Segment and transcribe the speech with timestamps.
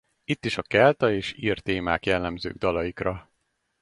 [0.23, 3.31] Itt is a kelta és ír témák jellemzők dalaikra.